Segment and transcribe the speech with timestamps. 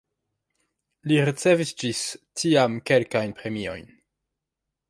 [1.11, 2.01] Li ricevis ĝis
[2.43, 3.89] tiam kelkajn premiojn.